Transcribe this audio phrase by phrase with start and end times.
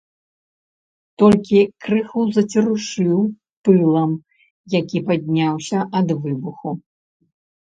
[1.23, 3.19] Толькі крыху зацерушыў
[3.69, 4.11] пылам,
[4.79, 6.69] які падняўся ад выбуху.